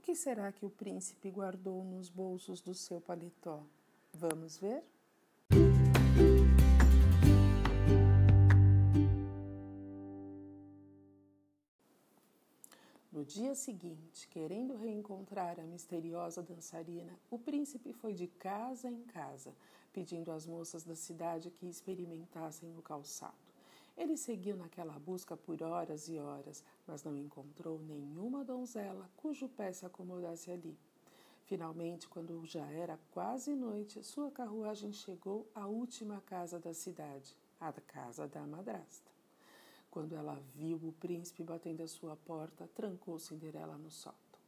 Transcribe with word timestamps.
O 0.00 0.02
que 0.02 0.16
será 0.16 0.50
que 0.50 0.64
o 0.64 0.70
príncipe 0.70 1.30
guardou 1.30 1.84
nos 1.84 2.08
bolsos 2.08 2.62
do 2.62 2.72
seu 2.72 3.02
paletó? 3.02 3.62
Vamos 4.14 4.56
ver? 4.56 4.82
No 13.12 13.22
dia 13.26 13.54
seguinte, 13.54 14.26
querendo 14.28 14.74
reencontrar 14.74 15.60
a 15.60 15.64
misteriosa 15.64 16.42
dançarina, 16.42 17.12
o 17.30 17.38
príncipe 17.38 17.92
foi 17.92 18.14
de 18.14 18.26
casa 18.26 18.90
em 18.90 19.02
casa, 19.02 19.54
pedindo 19.92 20.32
às 20.32 20.46
moças 20.46 20.82
da 20.82 20.96
cidade 20.96 21.50
que 21.50 21.68
experimentassem 21.68 22.74
o 22.74 22.80
calçado. 22.80 23.49
Ele 24.00 24.16
seguiu 24.16 24.56
naquela 24.56 24.98
busca 24.98 25.36
por 25.36 25.62
horas 25.62 26.08
e 26.08 26.18
horas, 26.18 26.64
mas 26.86 27.04
não 27.04 27.18
encontrou 27.18 27.78
nenhuma 27.80 28.42
donzela 28.42 29.10
cujo 29.14 29.46
pé 29.46 29.74
se 29.74 29.84
acomodasse 29.84 30.50
ali. 30.50 30.74
Finalmente, 31.44 32.08
quando 32.08 32.42
já 32.46 32.64
era 32.70 32.98
quase 33.12 33.54
noite, 33.54 34.02
sua 34.02 34.30
carruagem 34.30 34.90
chegou 34.90 35.46
à 35.54 35.66
última 35.66 36.18
casa 36.22 36.58
da 36.58 36.72
cidade, 36.72 37.36
a 37.60 37.70
casa 37.72 38.26
da 38.26 38.40
madrasta. 38.46 39.10
Quando 39.90 40.16
ela 40.16 40.40
viu 40.54 40.78
o 40.78 40.92
príncipe 40.92 41.42
batendo 41.42 41.82
à 41.82 41.86
sua 41.86 42.16
porta, 42.16 42.66
trancou 42.74 43.18
Cinderela 43.18 43.76
no 43.76 43.90
sótão. 43.90 44.40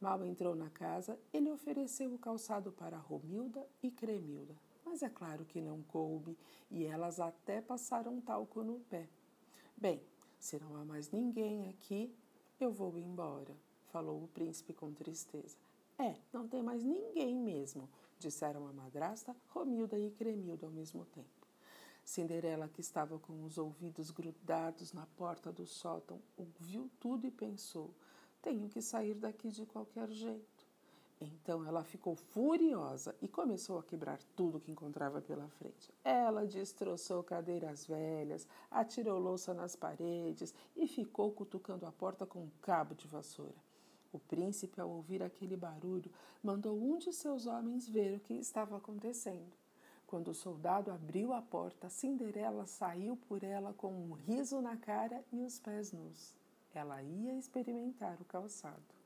Mal 0.00 0.24
entrou 0.24 0.54
na 0.54 0.70
casa, 0.70 1.18
ele 1.32 1.50
ofereceu 1.50 2.14
o 2.14 2.18
calçado 2.18 2.70
para 2.70 2.98
Romilda 2.98 3.66
e 3.82 3.90
Cremilda, 3.90 4.54
mas 4.92 5.02
é 5.02 5.08
claro 5.08 5.46
que 5.46 5.58
não 5.58 5.82
coube 5.84 6.36
e 6.70 6.84
elas 6.84 7.18
até 7.18 7.62
passaram 7.62 8.20
talco 8.20 8.62
no 8.62 8.78
pé. 8.80 9.08
Bem, 9.74 10.02
se 10.38 10.60
não 10.60 10.76
há 10.76 10.84
mais 10.84 11.10
ninguém 11.10 11.70
aqui, 11.70 12.14
eu 12.60 12.70
vou 12.70 12.98
embora, 12.98 13.56
falou 13.86 14.22
o 14.22 14.28
príncipe 14.28 14.74
com 14.74 14.92
tristeza. 14.92 15.56
É, 15.98 16.14
não 16.30 16.46
tem 16.46 16.62
mais 16.62 16.84
ninguém 16.84 17.34
mesmo, 17.34 17.88
disseram 18.18 18.68
a 18.68 18.72
madrasta, 18.74 19.34
Romilda 19.48 19.98
e 19.98 20.10
Cremilda 20.10 20.66
ao 20.66 20.72
mesmo 20.72 21.06
tempo. 21.06 21.48
Cinderela, 22.04 22.68
que 22.68 22.82
estava 22.82 23.18
com 23.18 23.44
os 23.44 23.56
ouvidos 23.56 24.10
grudados 24.10 24.92
na 24.92 25.06
porta 25.16 25.50
do 25.50 25.66
sótão, 25.66 26.20
ouviu 26.36 26.90
tudo 27.00 27.26
e 27.26 27.30
pensou: 27.30 27.94
tenho 28.42 28.68
que 28.68 28.82
sair 28.82 29.14
daqui 29.14 29.48
de 29.48 29.64
qualquer 29.64 30.10
jeito. 30.10 30.61
Então 31.22 31.64
ela 31.64 31.84
ficou 31.84 32.16
furiosa 32.16 33.14
e 33.22 33.28
começou 33.28 33.78
a 33.78 33.82
quebrar 33.82 34.18
tudo 34.34 34.58
que 34.58 34.72
encontrava 34.72 35.20
pela 35.20 35.48
frente. 35.48 35.92
Ela 36.04 36.44
destroçou 36.44 37.22
cadeiras 37.22 37.86
velhas, 37.86 38.46
atirou 38.70 39.18
louça 39.18 39.54
nas 39.54 39.76
paredes 39.76 40.52
e 40.76 40.86
ficou 40.88 41.30
cutucando 41.30 41.86
a 41.86 41.92
porta 41.92 42.26
com 42.26 42.40
um 42.40 42.50
cabo 42.60 42.94
de 42.94 43.06
vassoura. 43.06 43.54
O 44.12 44.18
príncipe, 44.18 44.80
ao 44.80 44.90
ouvir 44.90 45.22
aquele 45.22 45.56
barulho, 45.56 46.10
mandou 46.42 46.76
um 46.76 46.98
de 46.98 47.12
seus 47.12 47.46
homens 47.46 47.88
ver 47.88 48.16
o 48.16 48.20
que 48.20 48.34
estava 48.34 48.76
acontecendo. 48.76 49.52
Quando 50.06 50.28
o 50.28 50.34
soldado 50.34 50.90
abriu 50.90 51.32
a 51.32 51.40
porta, 51.40 51.88
Cinderela 51.88 52.66
saiu 52.66 53.16
por 53.16 53.42
ela 53.42 53.72
com 53.72 53.90
um 53.90 54.12
riso 54.12 54.60
na 54.60 54.76
cara 54.76 55.24
e 55.32 55.40
os 55.42 55.58
pés 55.58 55.92
nus. 55.92 56.34
Ela 56.74 57.02
ia 57.02 57.32
experimentar 57.38 58.20
o 58.20 58.24
calçado. 58.24 59.01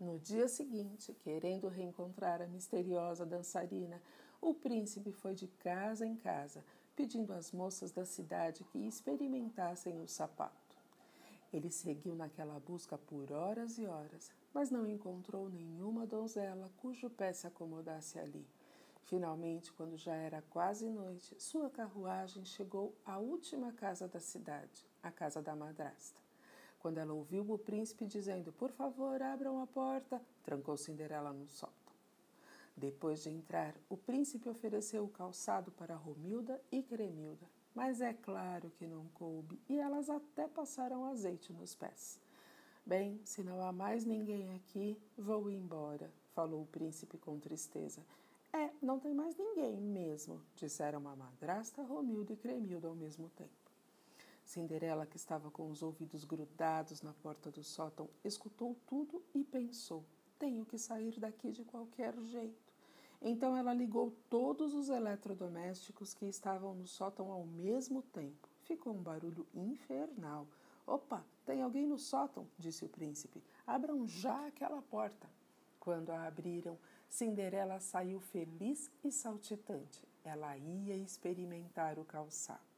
No 0.00 0.18
dia 0.18 0.48
seguinte, 0.48 1.14
querendo 1.22 1.68
reencontrar 1.68 2.42
a 2.42 2.46
misteriosa 2.48 3.24
dançarina, 3.24 4.02
o 4.40 4.52
príncipe 4.52 5.12
foi 5.12 5.34
de 5.34 5.46
casa 5.46 6.04
em 6.04 6.16
casa, 6.16 6.64
pedindo 6.96 7.32
às 7.32 7.52
moças 7.52 7.92
da 7.92 8.04
cidade 8.04 8.64
que 8.64 8.78
experimentassem 8.78 10.00
o 10.00 10.08
sapato. 10.08 10.76
Ele 11.52 11.70
seguiu 11.70 12.16
naquela 12.16 12.58
busca 12.58 12.98
por 12.98 13.30
horas 13.30 13.78
e 13.78 13.86
horas, 13.86 14.32
mas 14.52 14.70
não 14.72 14.84
encontrou 14.84 15.48
nenhuma 15.48 16.04
donzela 16.04 16.68
cujo 16.78 17.08
pé 17.08 17.32
se 17.32 17.46
acomodasse 17.46 18.18
ali. 18.18 18.44
Finalmente, 19.04 19.72
quando 19.72 19.96
já 19.96 20.14
era 20.14 20.42
quase 20.50 20.88
noite, 20.88 21.40
sua 21.40 21.70
carruagem 21.70 22.44
chegou 22.44 22.92
à 23.06 23.18
última 23.18 23.72
casa 23.72 24.08
da 24.08 24.18
cidade, 24.18 24.84
a 25.00 25.12
casa 25.12 25.40
da 25.40 25.54
madrasta. 25.54 26.23
Quando 26.84 26.98
ela 26.98 27.14
ouviu 27.14 27.50
o 27.50 27.56
príncipe 27.56 28.04
dizendo: 28.04 28.52
Por 28.52 28.70
favor, 28.70 29.22
abram 29.22 29.58
a 29.58 29.66
porta, 29.66 30.20
trancou 30.42 30.76
Cinderela 30.76 31.32
no 31.32 31.48
sótão. 31.48 31.94
Depois 32.76 33.22
de 33.22 33.30
entrar, 33.30 33.74
o 33.88 33.96
príncipe 33.96 34.50
ofereceu 34.50 35.02
o 35.02 35.08
calçado 35.08 35.72
para 35.72 35.96
Romilda 35.96 36.60
e 36.70 36.82
Cremilda, 36.82 37.46
mas 37.74 38.02
é 38.02 38.12
claro 38.12 38.70
que 38.76 38.86
não 38.86 39.06
coube 39.14 39.58
e 39.66 39.78
elas 39.78 40.10
até 40.10 40.46
passaram 40.46 41.06
azeite 41.06 41.54
nos 41.54 41.74
pés. 41.74 42.20
Bem, 42.84 43.18
se 43.24 43.42
não 43.42 43.62
há 43.62 43.72
mais 43.72 44.04
ninguém 44.04 44.54
aqui, 44.54 45.00
vou 45.16 45.48
embora, 45.48 46.12
falou 46.34 46.64
o 46.64 46.66
príncipe 46.66 47.16
com 47.16 47.40
tristeza. 47.40 48.04
É, 48.52 48.68
não 48.82 49.00
tem 49.00 49.14
mais 49.14 49.34
ninguém 49.38 49.80
mesmo, 49.80 50.38
disseram 50.54 51.08
a 51.08 51.16
madrasta, 51.16 51.82
Romilda 51.82 52.34
e 52.34 52.36
Cremilda 52.36 52.88
ao 52.88 52.94
mesmo 52.94 53.30
tempo. 53.30 53.63
Cinderela, 54.44 55.06
que 55.06 55.16
estava 55.16 55.50
com 55.50 55.70
os 55.70 55.82
ouvidos 55.82 56.24
grudados 56.24 57.02
na 57.02 57.12
porta 57.14 57.50
do 57.50 57.64
sótão, 57.64 58.08
escutou 58.22 58.76
tudo 58.86 59.22
e 59.34 59.42
pensou: 59.42 60.04
tenho 60.38 60.64
que 60.64 60.78
sair 60.78 61.18
daqui 61.18 61.50
de 61.50 61.64
qualquer 61.64 62.14
jeito. 62.20 62.72
Então 63.22 63.56
ela 63.56 63.72
ligou 63.72 64.12
todos 64.28 64.74
os 64.74 64.90
eletrodomésticos 64.90 66.12
que 66.12 66.26
estavam 66.26 66.74
no 66.74 66.86
sótão 66.86 67.32
ao 67.32 67.44
mesmo 67.44 68.02
tempo. 68.02 68.48
Ficou 68.64 68.94
um 68.94 69.02
barulho 69.02 69.46
infernal. 69.54 70.46
Opa, 70.86 71.24
tem 71.46 71.62
alguém 71.62 71.86
no 71.86 71.98
sótão, 71.98 72.46
disse 72.58 72.84
o 72.84 72.88
príncipe. 72.88 73.42
Abram 73.66 74.06
já 74.06 74.46
aquela 74.46 74.82
porta. 74.82 75.26
Quando 75.80 76.10
a 76.10 76.26
abriram, 76.26 76.78
Cinderela 77.08 77.80
saiu 77.80 78.20
feliz 78.20 78.90
e 79.02 79.10
saltitante. 79.10 80.06
Ela 80.22 80.56
ia 80.58 80.94
experimentar 80.94 81.98
o 81.98 82.04
calçado. 82.04 82.73